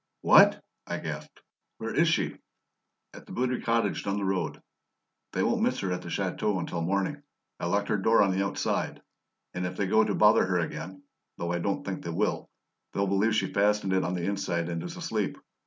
"What?" 0.21 0.63
I 0.87 0.97
gasped. 0.97 1.41
"Where 1.77 1.93
is 1.93 2.07
she?" 2.07 2.35
"At 3.13 3.27
the 3.27 3.33
Baudry 3.33 3.61
cottage 3.61 4.03
down 4.03 4.17
the 4.17 4.25
road. 4.25 4.59
They 5.31 5.43
won't 5.43 5.61
miss 5.61 5.81
her 5.81 5.91
at 5.91 6.01
the 6.01 6.09
chateau 6.09 6.57
until 6.57 6.81
morning; 6.81 7.21
I 7.59 7.67
locked 7.67 7.89
her 7.89 7.97
door 7.99 8.23
on 8.23 8.31
the 8.31 8.43
outside, 8.43 9.03
and 9.53 9.63
if 9.67 9.77
they 9.77 9.85
go 9.85 10.03
to 10.03 10.15
bother 10.15 10.43
her 10.47 10.57
again 10.57 11.03
though 11.37 11.51
I 11.51 11.59
don't 11.59 11.85
think 11.85 12.01
they 12.01 12.09
will 12.09 12.49
they'll 12.95 13.05
believe 13.05 13.35
she's 13.35 13.53
fastened 13.53 13.93
it 13.93 14.03
on 14.03 14.15
the 14.15 14.23
inside 14.25 14.69
and 14.69 14.81
is 14.81 14.97
asleep. 14.97 15.37